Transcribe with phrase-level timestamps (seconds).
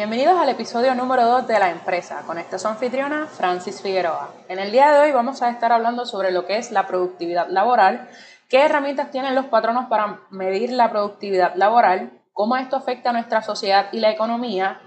[0.00, 4.32] Bienvenidos al episodio número 2 de La Empresa, con esta su anfitriona Francis Figueroa.
[4.48, 7.48] En el día de hoy vamos a estar hablando sobre lo que es la productividad
[7.50, 8.08] laboral,
[8.48, 13.42] qué herramientas tienen los patronos para medir la productividad laboral, cómo esto afecta a nuestra
[13.42, 14.80] sociedad y la economía,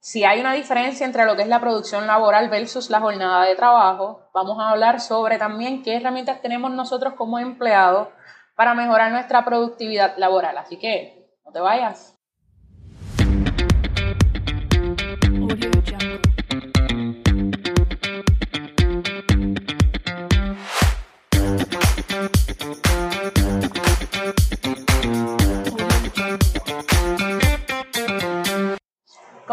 [0.00, 3.56] si hay una diferencia entre lo que es la producción laboral versus la jornada de
[3.56, 8.08] trabajo, vamos a hablar sobre también qué herramientas tenemos nosotros como empleados
[8.54, 10.56] para mejorar nuestra productividad laboral.
[10.56, 12.15] Así que no te vayas.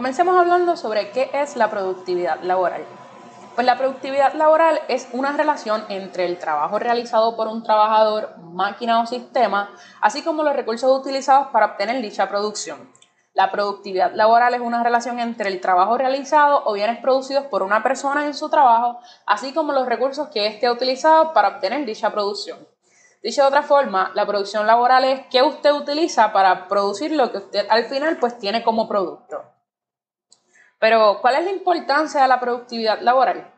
[0.03, 2.84] Comencemos hablando sobre qué es la productividad laboral.
[3.55, 8.99] Pues la productividad laboral es una relación entre el trabajo realizado por un trabajador, máquina
[8.99, 12.91] o sistema, así como los recursos utilizados para obtener dicha producción.
[13.33, 17.81] La productividad laboral es una relación entre el trabajo realizado o bienes producidos por una
[17.81, 22.11] persona en su trabajo, así como los recursos que éste ha utilizado para obtener dicha
[22.11, 22.59] producción.
[23.23, 27.38] Dicho de otra forma, la producción laboral es qué usted utiliza para producir lo que
[27.38, 29.53] usted al final pues tiene como producto.
[30.84, 33.50] Pero, ¿cuál es la importancia de la productividad laboral?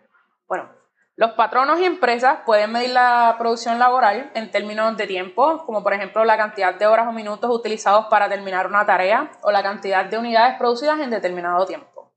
[0.47, 0.69] Bueno,
[1.15, 5.95] los patronos y empresas pueden medir la producción laboral en términos de tiempo, como por
[5.95, 10.05] ejemplo la cantidad de horas o minutos utilizados para terminar una tarea o la cantidad
[10.05, 12.13] de unidades producidas en determinado tiempo.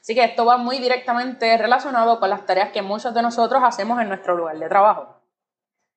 [0.00, 4.00] Así que esto va muy directamente relacionado con las tareas que muchos de nosotros hacemos
[4.00, 5.20] en nuestro lugar de trabajo.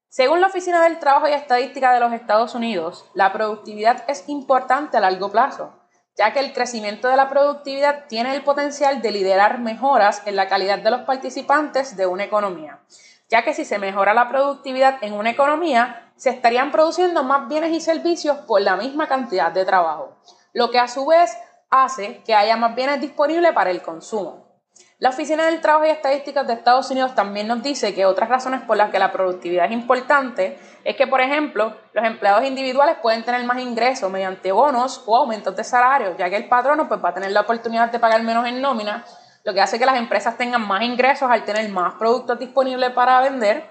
[0.09, 4.97] Según la Oficina del Trabajo y Estadística de los Estados Unidos, la productividad es importante
[4.97, 5.78] a largo plazo,
[6.15, 10.47] ya que el crecimiento de la productividad tiene el potencial de liderar mejoras en la
[10.49, 12.79] calidad de los participantes de una economía,
[13.29, 17.71] ya que si se mejora la productividad en una economía, se estarían produciendo más bienes
[17.71, 20.17] y servicios por la misma cantidad de trabajo,
[20.51, 21.37] lo que a su vez
[21.69, 24.48] hace que haya más bienes disponibles para el consumo.
[24.99, 28.59] La Oficina del Trabajo y Estadísticas de Estados Unidos también nos dice que otras razones
[28.63, 33.23] por las que la productividad es importante es que, por ejemplo, los empleados individuales pueden
[33.23, 37.09] tener más ingresos mediante bonos o aumentos de salario, ya que el patrono pues, va
[37.09, 39.05] a tener la oportunidad de pagar menos en nómina,
[39.45, 43.21] lo que hace que las empresas tengan más ingresos al tener más productos disponibles para
[43.21, 43.69] vender,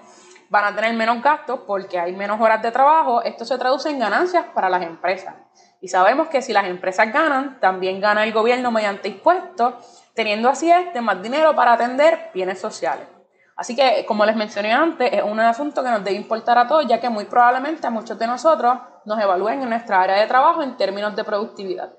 [0.49, 3.99] van a tener menos gastos porque hay menos horas de trabajo, esto se traduce en
[3.99, 5.35] ganancias para las empresas.
[5.79, 9.75] Y sabemos que si las empresas ganan, también gana el gobierno mediante impuestos
[10.19, 13.07] teniendo así este más dinero para atender bienes sociales.
[13.55, 16.85] Así que, como les mencioné antes, es un asunto que nos debe importar a todos,
[16.87, 20.75] ya que muy probablemente muchos de nosotros nos evalúen en nuestra área de trabajo en
[20.75, 21.93] términos de productividad.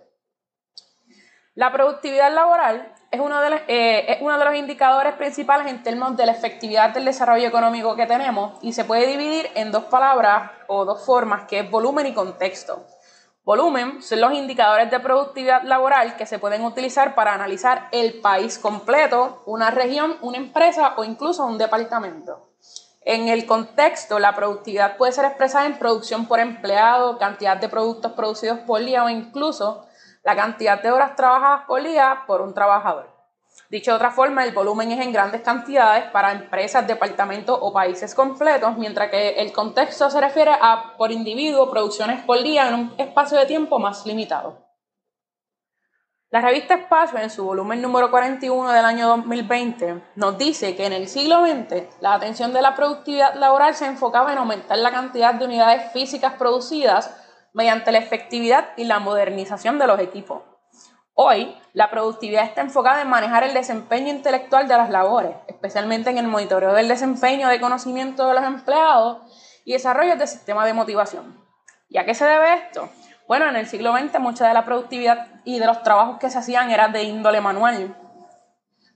[1.54, 6.14] La productividad laboral es uno, de eh, es uno de los indicadores principales en términos
[6.14, 10.50] de la efectividad del desarrollo económico que tenemos y se puede dividir en dos palabras
[10.66, 12.84] o dos formas, que es volumen y contexto.
[13.42, 18.58] Volumen son los indicadores de productividad laboral que se pueden utilizar para analizar el país
[18.58, 22.50] completo, una región, una empresa o incluso un departamento.
[23.00, 28.12] En el contexto, la productividad puede ser expresada en producción por empleado, cantidad de productos
[28.12, 29.86] producidos por día o incluso
[30.22, 33.09] la cantidad de horas trabajadas por día por un trabajador.
[33.70, 38.16] Dicho de otra forma, el volumen es en grandes cantidades para empresas, departamentos o países
[38.16, 42.94] completos, mientras que el contexto se refiere a por individuo producciones por día en un
[42.98, 44.66] espacio de tiempo más limitado.
[46.32, 50.92] La revista Espacio, en su volumen número 41 del año 2020, nos dice que en
[50.92, 55.34] el siglo XX la atención de la productividad laboral se enfocaba en aumentar la cantidad
[55.34, 57.16] de unidades físicas producidas
[57.52, 60.49] mediante la efectividad y la modernización de los equipos.
[61.22, 66.16] Hoy, la productividad está enfocada en manejar el desempeño intelectual de las labores, especialmente en
[66.16, 69.18] el monitoreo del desempeño de conocimiento de los empleados
[69.66, 71.38] y desarrollo de sistemas de motivación.
[71.90, 72.88] ¿Y a qué se debe esto?
[73.28, 76.38] Bueno, en el siglo XX mucha de la productividad y de los trabajos que se
[76.38, 77.94] hacían eran de índole manual,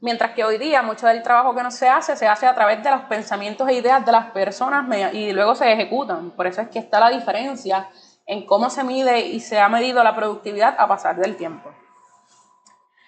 [0.01, 2.83] mientras que hoy día mucho del trabajo que no se hace se hace a través
[2.83, 6.31] de los pensamientos e ideas de las personas y luego se ejecutan.
[6.31, 7.91] Por eso es que está la diferencia
[8.25, 11.71] en cómo se mide y se ha medido la productividad a pasar del tiempo.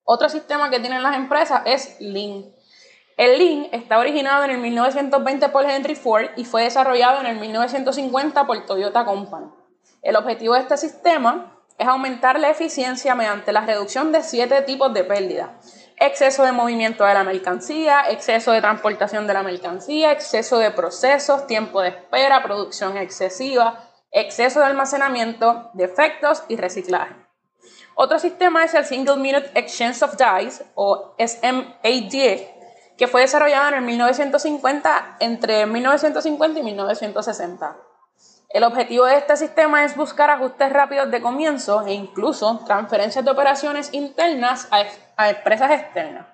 [0.04, 2.57] Otro sistema que tienen las empresas es Lean.
[3.18, 7.40] El Lean está originado en el 1920 por Henry Ford y fue desarrollado en el
[7.40, 9.50] 1950 por Toyota Company.
[10.02, 14.94] El objetivo de este sistema es aumentar la eficiencia mediante la reducción de siete tipos
[14.94, 15.50] de pérdidas.
[15.96, 21.48] Exceso de movimiento de la mercancía, exceso de transportación de la mercancía, exceso de procesos,
[21.48, 27.16] tiempo de espera, producción excesiva, exceso de almacenamiento, defectos y reciclaje.
[27.96, 32.57] Otro sistema es el Single Minute Exchange of Dies o SMAD,
[32.98, 37.76] que fue desarrollado en el 1950 entre 1950 y 1960.
[38.48, 43.30] El objetivo de este sistema es buscar ajustes rápidos de comienzo e incluso transferencias de
[43.30, 46.26] operaciones internas a, empresas externas.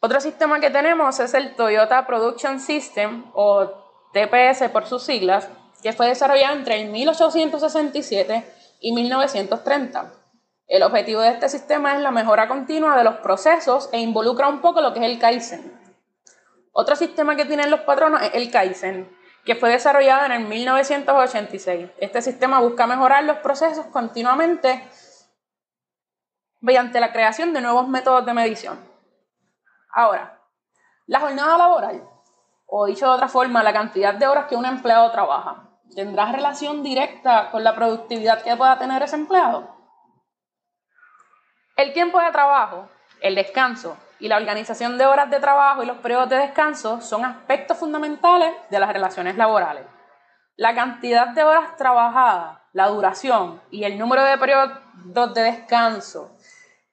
[0.00, 3.66] Otro sistema que tenemos es el Toyota Production System o
[4.12, 5.48] TPS por sus siglas,
[5.82, 10.12] que fue desarrollado entre 1867 y 1930.
[10.68, 14.60] El objetivo de este sistema es la mejora continua de los procesos e involucra un
[14.60, 15.80] poco lo que es el Kaizen.
[16.72, 19.10] Otro sistema que tienen los patronos es el Kaizen,
[19.46, 21.88] que fue desarrollado en el 1986.
[21.96, 24.86] Este sistema busca mejorar los procesos continuamente
[26.60, 28.78] mediante la creación de nuevos métodos de medición.
[29.90, 30.38] Ahora,
[31.06, 32.06] la jornada laboral,
[32.66, 36.82] o dicho de otra forma, la cantidad de horas que un empleado trabaja, ¿tendrá relación
[36.82, 39.77] directa con la productividad que pueda tener ese empleado?
[41.78, 42.88] El tiempo de trabajo,
[43.20, 47.24] el descanso y la organización de horas de trabajo y los periodos de descanso son
[47.24, 49.84] aspectos fundamentales de las relaciones laborales.
[50.56, 56.36] La cantidad de horas trabajadas, la duración y el número de periodos de descanso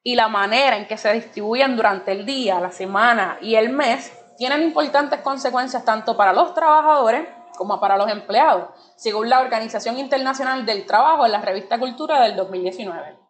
[0.04, 4.14] y la manera en que se distribuyen durante el día, la semana y el mes
[4.38, 7.28] tienen importantes consecuencias tanto para los trabajadores
[7.58, 12.36] como para los empleados, según la Organización Internacional del Trabajo en la revista Cultura del
[12.36, 13.25] 2019.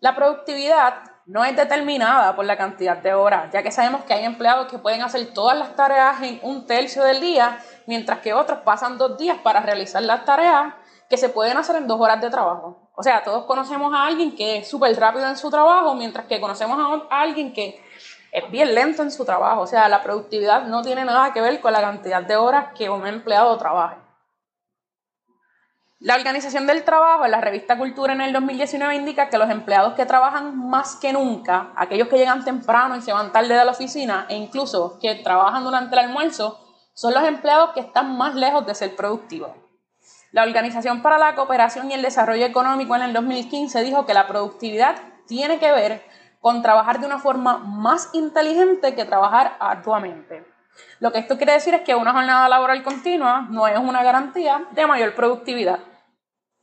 [0.00, 4.24] La productividad no es determinada por la cantidad de horas, ya que sabemos que hay
[4.24, 8.60] empleados que pueden hacer todas las tareas en un tercio del día, mientras que otros
[8.60, 10.74] pasan dos días para realizar las tareas
[11.08, 12.90] que se pueden hacer en dos horas de trabajo.
[12.94, 16.40] O sea, todos conocemos a alguien que es súper rápido en su trabajo, mientras que
[16.40, 17.82] conocemos a alguien que
[18.32, 19.62] es bien lento en su trabajo.
[19.62, 22.90] O sea, la productividad no tiene nada que ver con la cantidad de horas que
[22.90, 24.05] un empleado trabaje.
[25.98, 29.94] La Organización del Trabajo en la revista Cultura en el 2019 indica que los empleados
[29.94, 33.70] que trabajan más que nunca, aquellos que llegan temprano y se van tarde de la
[33.70, 36.60] oficina e incluso que trabajan durante el almuerzo,
[36.92, 39.52] son los empleados que están más lejos de ser productivos.
[40.32, 44.26] La Organización para la Cooperación y el Desarrollo Económico en el 2015 dijo que la
[44.26, 46.04] productividad tiene que ver
[46.42, 50.55] con trabajar de una forma más inteligente que trabajar arduamente.
[51.00, 54.66] Lo que esto quiere decir es que una jornada laboral continua no es una garantía
[54.72, 55.80] de mayor productividad.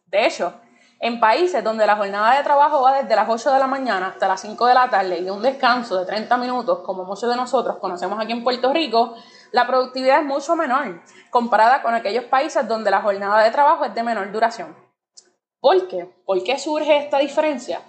[0.06, 0.54] De hecho,
[1.00, 4.28] en países donde la jornada de trabajo va desde las 8 de la mañana hasta
[4.28, 7.78] las 5 de la tarde y un descanso de 30 minutos, como muchos de nosotros
[7.78, 9.16] conocemos aquí en Puerto Rico,
[9.52, 13.94] la productividad es mucho menor comparada con aquellos países donde la jornada de trabajo es
[13.94, 14.76] de menor duración.
[15.60, 16.10] ¿Por qué?
[16.26, 17.82] ¿Por qué surge esta diferencia?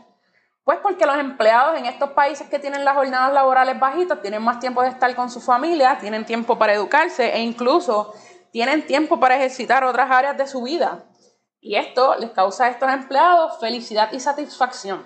[0.64, 4.60] Pues porque los empleados en estos países que tienen las jornadas laborales bajitas tienen más
[4.60, 8.14] tiempo de estar con su familia, tienen tiempo para educarse e incluso
[8.50, 11.04] tienen tiempo para ejercitar otras áreas de su vida,
[11.60, 15.02] y esto les causa a estos empleados felicidad y satisfacción.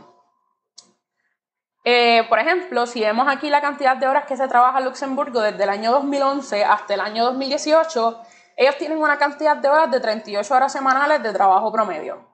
[1.82, 5.40] Eh, por ejemplo, si vemos aquí la cantidad de horas que se trabaja en Luxemburgo
[5.40, 8.20] desde el año 2011 hasta el año 2018,
[8.56, 12.27] ellos tienen una cantidad de horas de 38 horas semanales de trabajo promedio.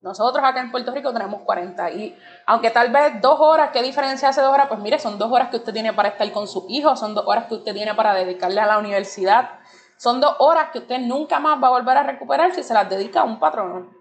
[0.00, 4.28] Nosotros acá en Puerto Rico tenemos 40 y aunque tal vez dos horas, ¿qué diferencia
[4.28, 4.68] hace dos horas?
[4.68, 7.24] Pues mire, son dos horas que usted tiene para estar con su hijo, son dos
[7.26, 9.58] horas que usted tiene para dedicarle a la universidad,
[9.96, 12.88] son dos horas que usted nunca más va a volver a recuperar si se las
[12.88, 13.96] dedica a un patrón.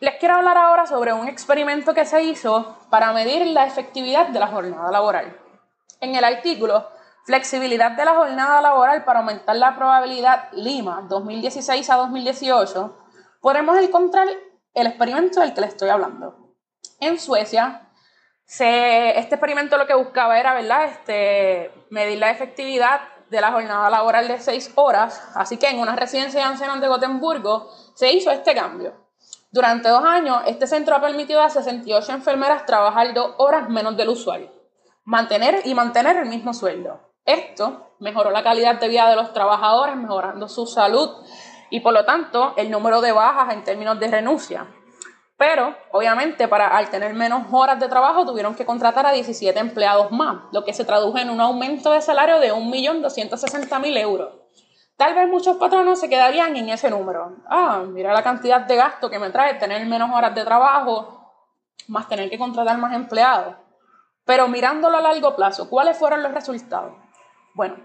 [0.00, 4.38] Les quiero hablar ahora sobre un experimento que se hizo para medir la efectividad de
[4.38, 5.36] la jornada laboral.
[6.00, 6.86] En el artículo
[7.28, 12.96] Flexibilidad de la jornada laboral para aumentar la probabilidad Lima 2016 a 2018,
[13.42, 14.26] podemos encontrar
[14.72, 16.54] el experimento del que les estoy hablando.
[17.00, 17.86] En Suecia
[18.46, 24.26] este experimento lo que buscaba era, ¿verdad?, este, medir la efectividad de la jornada laboral
[24.26, 28.54] de seis horas, así que en una residencia de ancianos de Gotemburgo se hizo este
[28.54, 28.94] cambio.
[29.50, 34.08] Durante dos años, este centro ha permitido a 68 enfermeras trabajar dos horas menos del
[34.08, 34.50] usual,
[35.04, 37.07] mantener y mantener el mismo sueldo.
[37.28, 41.10] Esto mejoró la calidad de vida de los trabajadores, mejorando su salud
[41.68, 44.66] y por lo tanto el número de bajas en términos de renuncia.
[45.36, 50.10] Pero, obviamente, para al tener menos horas de trabajo, tuvieron que contratar a 17 empleados
[50.10, 54.30] más, lo que se tradujo en un aumento de salario de 1.260.000 euros.
[54.96, 57.36] Tal vez muchos patronos se quedarían en ese número.
[57.46, 61.30] Ah, mira la cantidad de gasto que me trae tener menos horas de trabajo,
[61.88, 63.54] más tener que contratar más empleados.
[64.24, 66.94] Pero mirándolo a largo plazo, ¿cuáles fueron los resultados?
[67.54, 67.76] Bueno,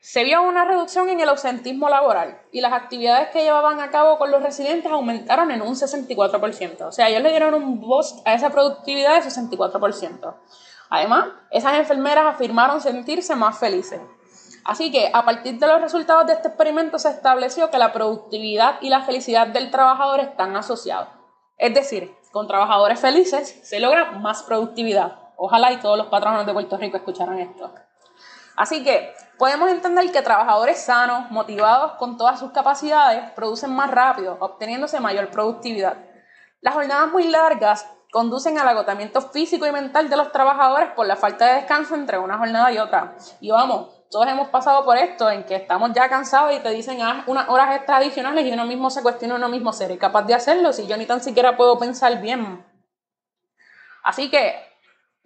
[0.00, 4.18] se vio una reducción en el ausentismo laboral y las actividades que llevaban a cabo
[4.18, 6.82] con los residentes aumentaron en un 64%.
[6.82, 10.34] O sea, ellos le dieron un boost a esa productividad de 64%.
[10.90, 14.00] Además, esas enfermeras afirmaron sentirse más felices.
[14.64, 18.78] Así que a partir de los resultados de este experimento se estableció que la productividad
[18.80, 21.08] y la felicidad del trabajador están asociados.
[21.56, 25.18] Es decir, con trabajadores felices se logra más productividad.
[25.36, 27.72] Ojalá y todos los patronos de Puerto Rico escucharan esto.
[28.56, 34.36] Así que podemos entender que trabajadores sanos, motivados con todas sus capacidades, producen más rápido,
[34.40, 35.96] obteniéndose mayor productividad.
[36.62, 41.16] Las jornadas muy largas conducen al agotamiento físico y mental de los trabajadores por la
[41.16, 43.14] falta de descanso entre una jornada y otra.
[43.40, 47.02] Y vamos, todos hemos pasado por esto, en que estamos ya cansados y te dicen
[47.02, 50.34] ah, unas horas extra adicionales y uno mismo se cuestiona uno mismo, ¿seré capaz de
[50.34, 52.64] hacerlo si yo ni tan siquiera puedo pensar bien?
[54.02, 54.54] Así que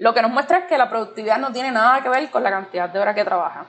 [0.01, 2.51] lo que nos muestra es que la productividad no tiene nada que ver con la
[2.51, 3.67] cantidad de horas que trabaja.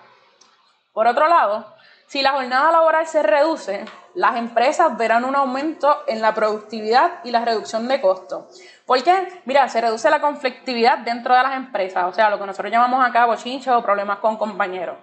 [0.93, 1.65] Por otro lado,
[2.07, 3.83] si la jornada laboral se reduce,
[4.15, 8.61] las empresas verán un aumento en la productividad y la reducción de costos.
[8.85, 9.41] ¿Por qué?
[9.43, 13.05] Mira, se reduce la conflictividad dentro de las empresas, o sea, lo que nosotros llamamos
[13.05, 14.97] acá bochinchos o problemas con compañeros.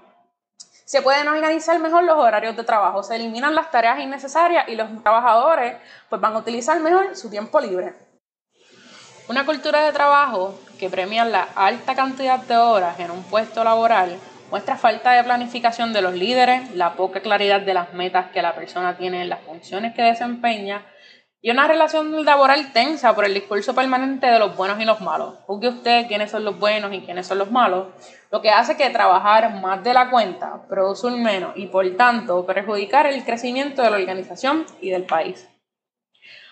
[0.87, 5.03] Se pueden organizar mejor los horarios de trabajo, se eliminan las tareas innecesarias y los
[5.03, 5.77] trabajadores
[6.09, 8.08] pues, van a utilizar mejor su tiempo libre.
[9.29, 14.17] Una cultura de trabajo que premia la alta cantidad de horas en un puesto laboral
[14.51, 18.55] muestra falta de planificación de los líderes, la poca claridad de las metas que la
[18.55, 20.83] persona tiene en las funciones que desempeña
[21.43, 25.35] y una relación laboral tensa por el discurso permanente de los buenos y los malos.
[25.47, 27.89] Juzgue usted quiénes son los buenos y quiénes son los malos,
[28.31, 33.07] lo que hace que trabajar más de la cuenta, producir menos y por tanto perjudicar
[33.07, 35.47] el crecimiento de la organización y del país.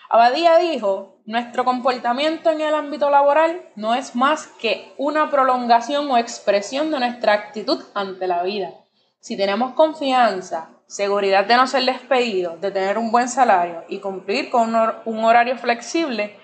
[0.09, 6.17] Abadía dijo, nuestro comportamiento en el ámbito laboral no es más que una prolongación o
[6.17, 8.71] expresión de nuestra actitud ante la vida.
[9.19, 14.49] Si tenemos confianza, seguridad de no ser despedido, de tener un buen salario y cumplir
[14.49, 16.39] con un horario flexible,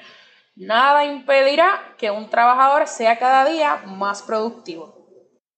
[0.58, 5.08] nada impedirá que un trabajador sea cada día más productivo.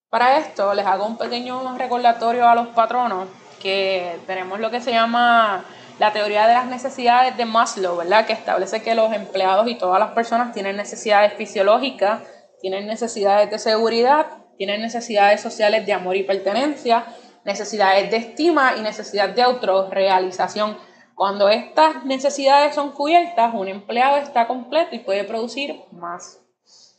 [0.08, 3.26] Para esto les hago un pequeño recordatorio a los patronos
[3.60, 5.64] que tenemos lo que se llama
[5.98, 8.26] la teoría de las necesidades de Maslow, ¿verdad?
[8.26, 12.20] Que establece que los empleados y todas las personas tienen necesidades fisiológicas,
[12.60, 14.26] tienen necesidades de seguridad,
[14.58, 17.04] tienen necesidades sociales de amor y pertenencia,
[17.44, 20.76] necesidades de estima y necesidad de autorrealización.
[21.14, 26.40] Cuando estas necesidades son cubiertas, un empleado está completo y puede producir más.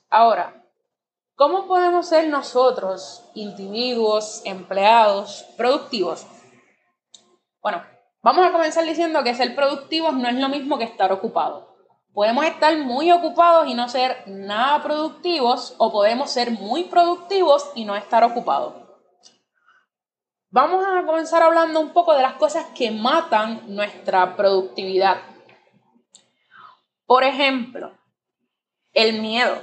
[0.10, 0.64] Ahora,
[1.36, 6.26] ¿cómo podemos ser nosotros, individuos, empleados, productivos?
[7.62, 7.84] Bueno,
[8.28, 11.64] Vamos a comenzar diciendo que ser productivos no es lo mismo que estar ocupados.
[12.14, 17.86] Podemos estar muy ocupados y no ser nada productivos o podemos ser muy productivos y
[17.86, 18.74] no estar ocupados.
[20.50, 25.20] Vamos a comenzar hablando un poco de las cosas que matan nuestra productividad.
[27.06, 27.98] Por ejemplo,
[28.92, 29.56] el miedo.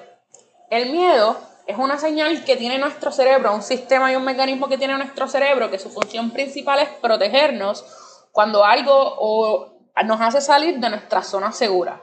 [0.71, 4.79] El miedo es una señal que tiene nuestro cerebro, un sistema y un mecanismo que
[4.79, 7.85] tiene nuestro cerebro, que su función principal es protegernos
[8.35, 12.03] cuando algo nos hace salir de nuestra zona segura.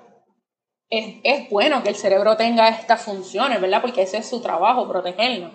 [0.90, 3.82] Es, bueno que el cerebro tenga estas funciones, ¿verdad?
[3.82, 5.52] Porque ese es su trabajo, protegernos.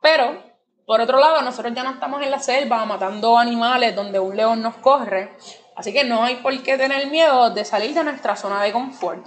[0.00, 0.40] Pero,
[0.86, 4.62] por otro lado, nosotros ya no estamos en la selva matando animales donde un león
[4.62, 5.36] nos corre.
[5.74, 9.26] Así que no hay por qué tener miedo de salir de nuestra zona de confort,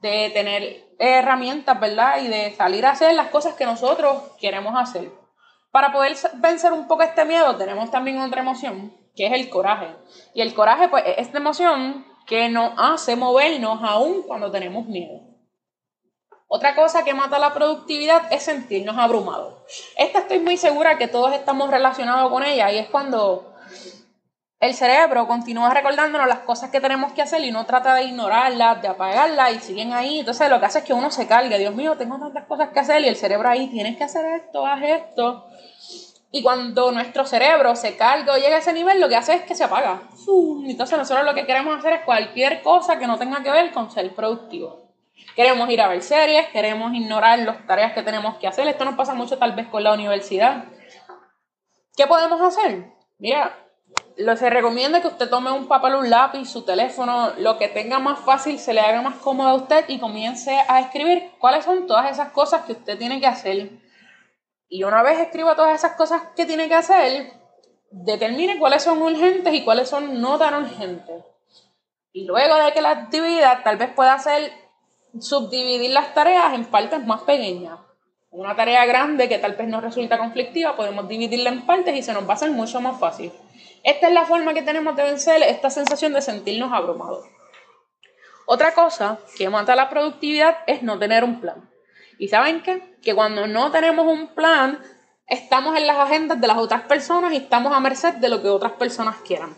[0.00, 2.18] de tener herramientas, ¿verdad?
[2.22, 5.12] Y de salir a hacer las cosas que nosotros queremos hacer.
[5.70, 9.94] Para poder vencer un poco este miedo, tenemos también otra emoción, que es el coraje.
[10.32, 15.20] Y el coraje, pues, es esta emoción que nos hace movernos aún cuando tenemos miedo.
[16.48, 19.58] Otra cosa que mata la productividad es sentirnos abrumados.
[19.98, 23.52] Esta estoy muy segura que todos estamos relacionados con ella y es cuando
[24.58, 28.80] el cerebro continúa recordándonos las cosas que tenemos que hacer y no trata de ignorarlas,
[28.80, 30.20] de apagarlas y siguen ahí.
[30.20, 32.80] Entonces lo que hace es que uno se cargue, Dios mío, tengo tantas cosas que
[32.80, 35.46] hacer y el cerebro ahí, tienes que hacer esto, haz esto.
[36.32, 39.42] Y cuando nuestro cerebro se carga o llega a ese nivel, lo que hace es
[39.42, 40.02] que se apaga.
[40.64, 43.90] Entonces nosotros lo que queremos hacer es cualquier cosa que no tenga que ver con
[43.90, 44.90] ser productivo.
[45.34, 48.66] Queremos ir a ver series, queremos ignorar las tareas que tenemos que hacer.
[48.68, 50.64] Esto nos pasa mucho tal vez con la universidad.
[51.96, 52.86] ¿Qué podemos hacer?
[53.18, 53.56] Mira,
[54.16, 57.98] lo se recomienda que usted tome un papel, un lápiz, su teléfono, lo que tenga
[57.98, 61.86] más fácil, se le haga más cómodo a usted y comience a escribir cuáles son
[61.86, 63.70] todas esas cosas que usted tiene que hacer.
[64.72, 67.32] Y una vez escriba todas esas cosas que tiene que hacer,
[67.90, 71.24] determine cuáles son urgentes y cuáles son no tan urgentes.
[72.12, 74.52] Y luego de que la actividad tal vez pueda hacer
[75.18, 77.80] subdividir las tareas en partes más pequeñas.
[78.30, 82.12] Una tarea grande que tal vez nos resulta conflictiva, podemos dividirla en partes y se
[82.12, 83.32] nos va a hacer mucho más fácil.
[83.82, 87.26] Esta es la forma que tenemos de vencer esta sensación de sentirnos abrumados.
[88.46, 91.69] Otra cosa que mata la productividad es no tener un plan.
[92.20, 92.98] ¿Y saben qué?
[93.02, 94.78] Que cuando no tenemos un plan,
[95.26, 98.50] estamos en las agendas de las otras personas y estamos a merced de lo que
[98.50, 99.56] otras personas quieran.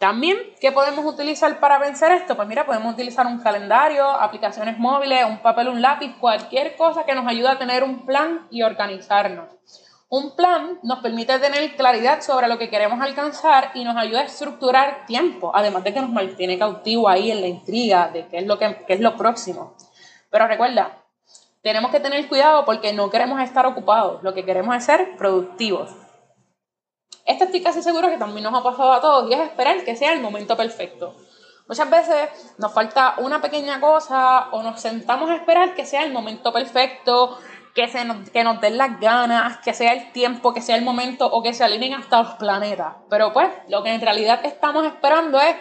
[0.00, 2.34] También, ¿qué podemos utilizar para vencer esto?
[2.34, 7.14] Pues mira, podemos utilizar un calendario, aplicaciones móviles, un papel, un lápiz, cualquier cosa que
[7.14, 9.46] nos ayude a tener un plan y organizarnos.
[10.08, 14.24] Un plan nos permite tener claridad sobre lo que queremos alcanzar y nos ayuda a
[14.24, 18.44] estructurar tiempo, además de que nos mantiene cautivo ahí en la intriga de qué es
[18.44, 19.76] lo, que, es lo próximo.
[20.30, 21.03] Pero recuerda,
[21.64, 25.90] tenemos que tener cuidado porque no queremos estar ocupados, lo que queremos es ser productivos.
[27.24, 29.96] Esto estoy casi seguro que también nos ha pasado a todos y es esperar que
[29.96, 31.16] sea el momento perfecto.
[31.66, 36.12] Muchas veces nos falta una pequeña cosa o nos sentamos a esperar que sea el
[36.12, 37.38] momento perfecto,
[37.74, 40.84] que, se nos, que nos den las ganas, que sea el tiempo, que sea el
[40.84, 42.96] momento o que se alineen hasta los planetas.
[43.08, 45.56] Pero pues lo que en realidad estamos esperando es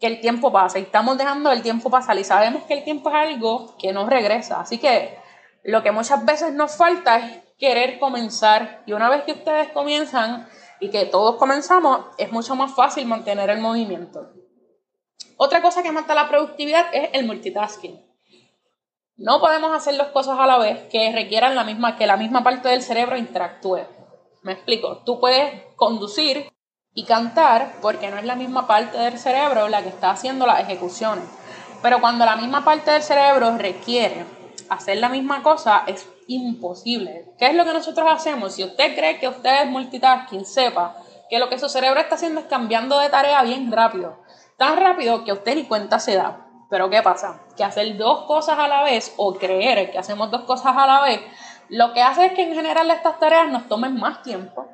[0.00, 3.10] que el tiempo pase y estamos dejando el tiempo pasar y sabemos que el tiempo
[3.10, 4.62] es algo que no regresa.
[4.62, 5.22] Así que
[5.64, 10.46] lo que muchas veces nos falta es querer comenzar y una vez que ustedes comienzan
[10.78, 14.30] y que todos comenzamos, es mucho más fácil mantener el movimiento.
[15.36, 18.04] Otra cosa que mata la productividad es el multitasking.
[19.16, 22.44] No podemos hacer dos cosas a la vez que requieran la misma, que la misma
[22.44, 23.86] parte del cerebro interactúe.
[24.42, 24.98] Me explico.
[25.06, 26.52] Tú puedes conducir
[26.92, 30.60] y cantar porque no es la misma parte del cerebro la que está haciendo las
[30.60, 31.24] ejecuciones.
[31.80, 34.24] Pero cuando la misma parte del cerebro requiere
[34.68, 37.32] hacer la misma cosa, es imposible.
[37.38, 38.54] ¿Qué es lo que nosotros hacemos?
[38.54, 40.96] Si usted cree que usted es multitasking, sepa
[41.28, 44.22] que lo que su cerebro está haciendo es cambiando de tarea bien rápido.
[44.56, 46.46] Tan rápido que usted ni cuenta se da.
[46.70, 47.42] Pero ¿qué pasa?
[47.56, 51.02] Que hacer dos cosas a la vez o creer que hacemos dos cosas a la
[51.02, 51.20] vez,
[51.68, 54.68] lo que hace es que en general estas tareas nos tomen más tiempo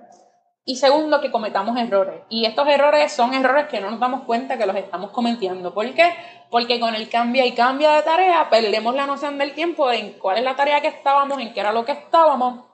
[0.65, 2.23] y segundo, que cometamos errores.
[2.29, 5.75] Y estos errores son errores que no nos damos cuenta que los estamos cometiendo.
[5.75, 6.15] ¿Por qué?
[6.51, 10.39] Porque con el cambia y cambia de tarea perdemos la noción del tiempo en cuál
[10.39, 12.65] es la tarea que estábamos, en qué era lo que estábamos,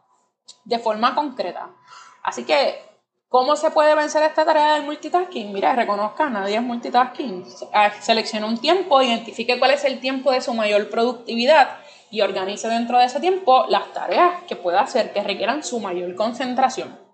[0.64, 1.70] de forma concreta.
[2.22, 2.86] Así que
[3.28, 5.52] ¿Cómo se puede vencer esta tarea del multitasking?
[5.52, 7.44] Mira, reconozca, nadie es multitasking.
[7.72, 11.78] Ah, seleccione un tiempo, identifique cuál es el tiempo de su mayor productividad
[12.10, 16.14] y organice dentro de ese tiempo las tareas que pueda hacer que requieran su mayor
[16.14, 17.05] concentración.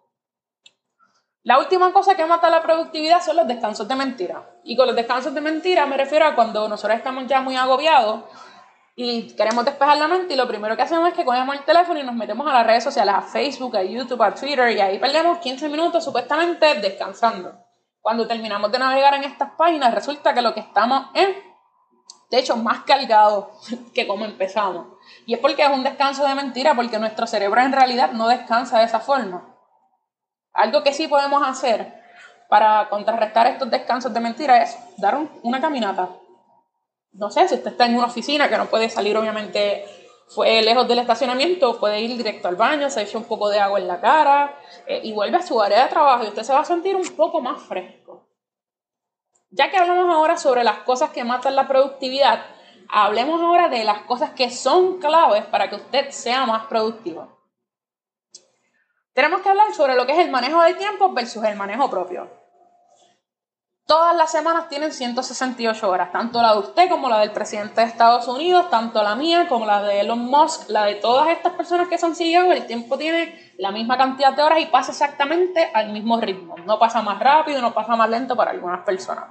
[1.45, 4.49] La última cosa que mata la productividad son los descansos de mentira.
[4.63, 8.23] Y con los descansos de mentira me refiero a cuando nosotros estamos ya muy agobiados
[8.95, 11.99] y queremos despejar la mente y lo primero que hacemos es que cogemos el teléfono
[11.99, 14.99] y nos metemos a las redes sociales, a Facebook, a YouTube, a Twitter y ahí
[15.01, 17.59] perdemos 15 minutos supuestamente descansando.
[18.01, 21.29] Cuando terminamos de navegar en estas páginas resulta que lo que estamos es,
[22.31, 23.47] de hecho, más cargados
[23.95, 24.87] que como empezamos.
[25.27, 28.79] Y es porque es un descanso de mentira, porque nuestro cerebro en realidad no descansa
[28.79, 29.52] de esa forma.
[30.55, 32.03] Algo que sí podemos hacer
[32.49, 36.09] para contrarrestar estos descansos de mentira es dar una caminata
[37.13, 39.85] no sé, si usted está en una oficina que no puede salir, obviamente,
[40.29, 43.79] fue lejos del estacionamiento, puede ir directo al baño, se echa un poco de agua
[43.79, 46.61] en la cara eh, y vuelve a su área de trabajo y usted se va
[46.61, 48.27] a sentir un poco más fresco.
[49.51, 52.47] Ya que hablamos ahora sobre las cosas que matan la productividad,
[52.89, 57.42] hablemos ahora de las cosas que son claves para que usted sea más productivo.
[59.15, 62.31] Tenemos que hablar sobre lo que es el manejo del tiempo versus el manejo propio.
[63.87, 67.89] Todas las semanas tienen 168 horas, tanto la de usted como la del presidente de
[67.89, 71.89] Estados Unidos, tanto la mía como la de Elon Musk, la de todas estas personas
[71.89, 75.93] que son CEO, el tiempo tiene la misma cantidad de horas y pasa exactamente al
[75.93, 76.55] mismo ritmo.
[76.65, 79.27] No pasa más rápido, no pasa más lento para algunas personas.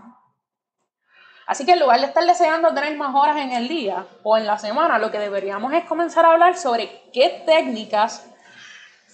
[1.47, 4.45] Así que en lugar de estar deseando tener más horas en el día o en
[4.45, 8.30] la semana, lo que deberíamos es comenzar a hablar sobre qué técnicas,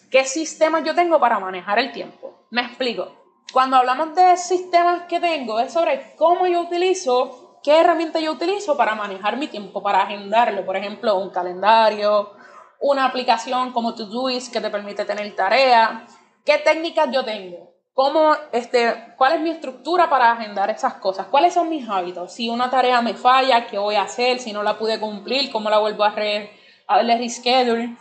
[0.10, 2.48] qué sistemas yo tengo para manejar el tiempo.
[2.50, 3.12] Me explico.
[3.54, 8.76] cuando hablamos de sistemas que tengo, es sobre cómo yo utilizo, qué herramienta yo utilizo
[8.76, 10.65] para manejar mi tiempo, para agendarlo.
[10.65, 12.32] Por ejemplo, un calendario,
[12.80, 16.04] una aplicación como Todoist que te permite tener tareas.
[16.46, 17.74] ¿Qué técnicas yo tengo?
[17.93, 21.28] ¿Cómo, este, ¿Cuál es mi estructura para agendar esas cosas?
[21.28, 22.32] ¿Cuáles son mis hábitos?
[22.32, 24.39] Si una tarea me falla, ¿qué voy a hacer?
[24.39, 26.52] Si no la pude cumplir, ¿cómo la vuelvo a, re,
[26.86, 27.98] a reschedule?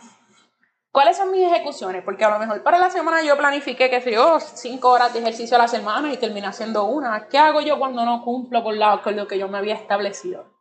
[0.97, 2.01] ¿Cuáles son mis ejecuciones?
[2.03, 5.55] Porque a lo mejor para la semana yo planifiqué que yo cinco horas de ejercicio
[5.55, 7.27] a la semana y terminé haciendo una.
[7.27, 10.55] ¿Qué hago yo cuando no cumplo por la, con lo que yo me había establecido?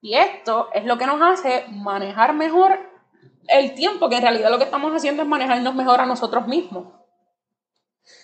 [0.00, 2.76] Y esto es lo que nos hace manejar mejor
[3.46, 6.92] el tiempo, que en realidad lo que estamos haciendo es manejarnos mejor a nosotros mismos.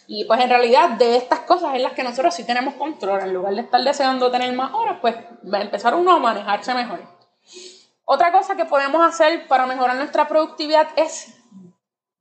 [0.09, 3.33] Y pues en realidad de estas cosas en las que nosotros sí tenemos control, en
[3.33, 5.15] lugar de estar deseando tener más horas, pues
[5.55, 6.99] va a empezar uno a manejarse mejor.
[8.07, 11.44] Otra cosa que podemos hacer para mejorar nuestra productividad es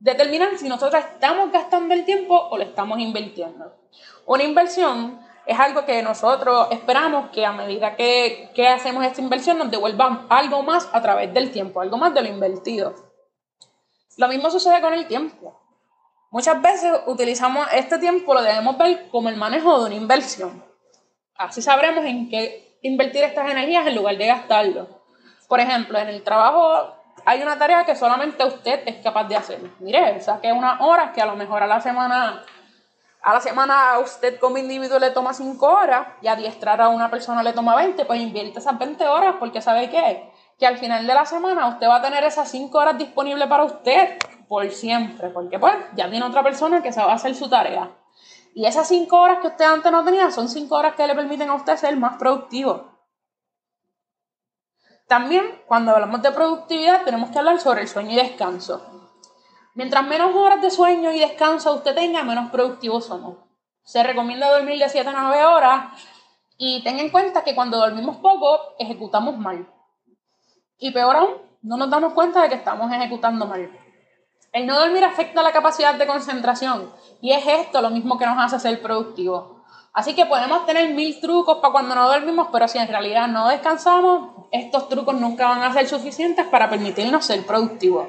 [0.04, 3.74] determinar si nosotros estamos gastando el tiempo o lo estamos invirtiendo.
[4.26, 9.58] Una inversión es algo que nosotros esperamos que a medida que, que hacemos esta inversión
[9.58, 12.94] nos devuelvan algo más a través del tiempo, algo más de lo invertido.
[14.18, 15.58] Lo mismo sucede con el tiempo.
[16.32, 20.66] Muchas veces utilizamos este tiempo, lo debemos ver como el manejo de una inversión.
[21.36, 25.02] Así sabremos en qué invertir estas energías en lugar de gastarlo.
[25.48, 26.94] Por ejemplo, en el trabajo
[27.26, 29.60] hay una tarea que solamente usted es capaz de hacer.
[29.80, 32.44] Mire, saque unas horas que a lo mejor a la semana,
[33.22, 37.44] a la semana usted como individuo le toma 5 horas y adiestrar a una persona
[37.44, 41.14] le toma 20, pues invierte esas 20 horas porque sabe qué, que al final de
[41.14, 45.58] la semana usted va a tener esas 5 horas disponibles para usted por siempre, porque
[45.58, 47.90] pues ya tiene otra persona que se va a hacer su tarea.
[48.56, 51.50] Y esas 5 horas que usted antes no tenía son 5 horas que le permiten
[51.50, 52.93] a usted ser más productivo.
[55.14, 58.82] También, cuando hablamos de productividad, tenemos que hablar sobre el sueño y descanso.
[59.76, 63.38] Mientras menos horas de sueño y descanso usted tenga, menos productivo somos.
[63.84, 66.02] Se recomienda dormir de 7 a 9 horas
[66.58, 69.72] y tenga en cuenta que cuando dormimos poco, ejecutamos mal.
[70.80, 73.70] Y peor aún, no nos damos cuenta de que estamos ejecutando mal.
[74.52, 78.44] El no dormir afecta la capacidad de concentración y es esto lo mismo que nos
[78.44, 79.62] hace ser productivos.
[79.94, 83.48] Así que podemos tener mil trucos para cuando no dormimos, pero si en realidad no
[83.48, 88.08] descansamos, estos trucos nunca van a ser suficientes para permitirnos ser productivos.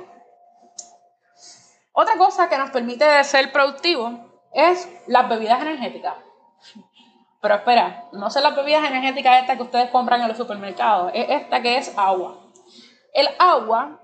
[1.92, 4.14] Otra cosa que nos permite ser productivos
[4.52, 6.14] es las bebidas energéticas.
[7.42, 11.28] Pero espera, no son las bebidas energéticas estas que ustedes compran en los supermercados, es
[11.28, 12.38] esta que es agua.
[13.12, 14.00] El agua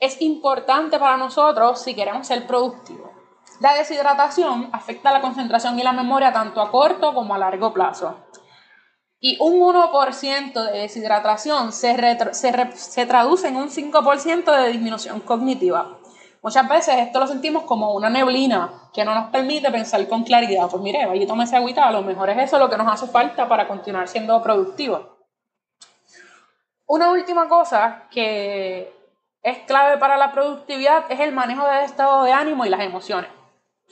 [0.00, 3.21] es importante para nosotros si queremos ser productivos.
[3.62, 8.16] La deshidratación afecta la concentración y la memoria tanto a corto como a largo plazo.
[9.20, 11.94] Y un 1% de deshidratación se,
[12.32, 15.96] se, traduce en un 5% de disminución cognitiva.
[16.42, 20.68] Muchas veces esto lo sentimos como una neblina que no nos permite pensar con claridad.
[20.68, 23.48] Pues mire, vaya esa agüita, a lo mejor es eso lo que nos hace falta
[23.48, 25.02] para continuar siendo productivos.
[26.86, 28.92] Una última cosa que
[29.40, 33.30] es clave para la productividad es el manejo del estado de ánimo y las emociones.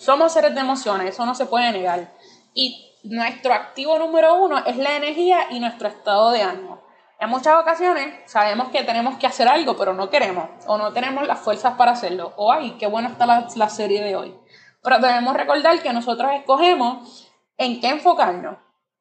[0.00, 2.14] Somos seres de emociones, eso no se puede negar.
[2.54, 6.80] Y nuestro activo número uno es la energía y nuestro estado de ánimo.
[7.18, 11.26] En muchas ocasiones sabemos que tenemos que hacer algo, pero no queremos o no tenemos
[11.26, 12.32] las fuerzas para hacerlo.
[12.38, 14.34] O ay, qué buena está la, la serie de hoy.
[14.82, 18.56] Pero debemos recordar que nosotros escogemos en qué enfocarnos,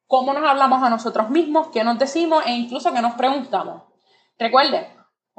[0.06, 3.84] cómo nos hablamos a nosotros mismos, qué nos decimos e incluso qué nos preguntamos.
[4.38, 4.86] Recuerden,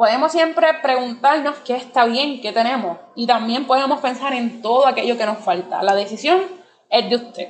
[0.01, 2.97] Podemos siempre preguntarnos qué está bien, qué tenemos.
[3.13, 5.83] Y también podemos pensar en todo aquello que nos falta.
[5.83, 6.41] La decisión
[6.89, 7.47] es de usted.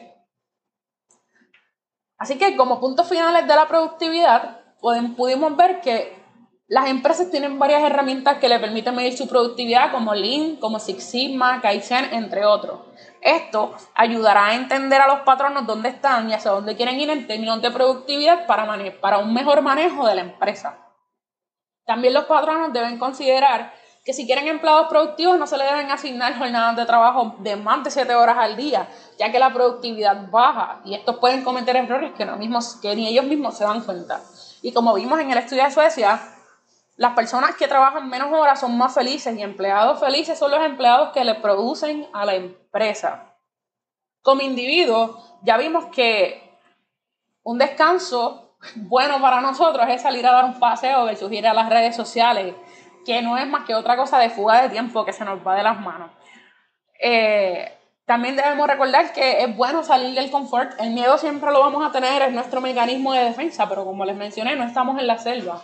[2.17, 6.13] Así que como puntos finales de la productividad, pudimos ver que
[6.67, 11.05] las empresas tienen varias herramientas que le permiten medir su productividad, como Lean, como Six
[11.05, 12.81] Sigma, Kaizen, entre otros.
[13.21, 17.27] Esto ayudará a entender a los patronos dónde están y hacia dónde quieren ir en
[17.27, 18.67] términos de productividad para,
[18.99, 20.81] para un mejor manejo de la empresa.
[21.91, 23.73] También los patronos deben considerar
[24.06, 27.84] que si quieren empleados productivos no se le deben asignar jornadas de trabajo de más
[27.84, 28.88] de 7 horas al día,
[29.19, 33.10] ya que la productividad baja y estos pueden cometer errores que, no mismos, que ni
[33.10, 34.21] ellos mismos se dan cuenta.
[34.62, 36.21] Y como vimos en el estudio de Suecia,
[36.95, 41.10] las personas que trabajan menos horas son más felices y empleados felices son los empleados
[41.10, 43.36] que le producen a la empresa.
[44.21, 46.58] Como individuo, ya vimos que
[47.43, 51.69] un descanso bueno para nosotros es salir a dar un paseo versus ir a las
[51.69, 52.56] redes sociales,
[53.06, 55.56] que no es más que otra cosa de fuga de tiempo que se nos va
[55.56, 56.12] de las manos.
[57.00, 60.74] Eh, también debemos recordar que es bueno salir del confort.
[60.80, 64.15] El miedo siempre lo vamos a tener, es nuestro mecanismo de defensa, pero como les
[64.15, 65.63] mencioné, no estamos en la selva.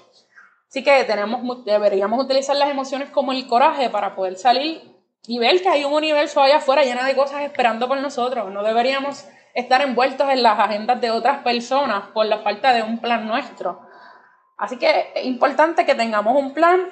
[0.70, 4.82] Así que tenemos, deberíamos utilizar las emociones como el coraje para poder salir
[5.26, 8.52] y ver que hay un universo allá afuera lleno de cosas esperando por nosotros.
[8.52, 9.26] No deberíamos
[9.58, 13.82] estar envueltos en las agendas de otras personas por la falta de un plan nuestro.
[14.56, 16.92] Así que es importante que tengamos un plan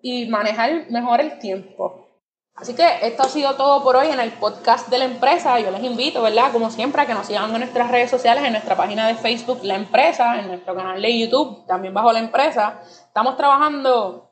[0.00, 2.08] y manejar mejor el tiempo.
[2.54, 5.60] Así que esto ha sido todo por hoy en el podcast de la empresa.
[5.60, 6.52] Yo les invito, ¿verdad?
[6.52, 9.60] Como siempre, a que nos sigan en nuestras redes sociales, en nuestra página de Facebook,
[9.62, 12.80] La Empresa, en nuestro canal de YouTube, también bajo La Empresa.
[12.82, 14.30] Estamos trabajando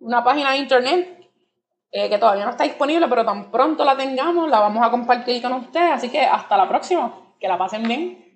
[0.00, 1.21] una página de internet
[1.92, 5.42] eh, que todavía no está disponible, pero tan pronto la tengamos, la vamos a compartir
[5.42, 5.92] con ustedes.
[5.92, 7.14] Así que hasta la próxima.
[7.38, 8.31] Que la pasen bien.